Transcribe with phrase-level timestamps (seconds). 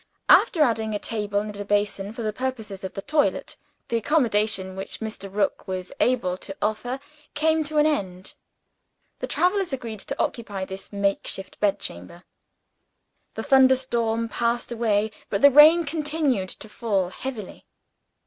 [0.29, 3.55] After adding a table and a basin, for the purposes of the toilet,
[3.89, 5.31] the accommodation which Mr.
[5.31, 6.99] Rook was able to offer
[7.35, 8.33] came to an end.
[9.19, 12.23] The travelers agreed to occupy this makeshift bed chamber.
[13.35, 17.67] The thunderstorm passed away; but the rain continued to fall heavily.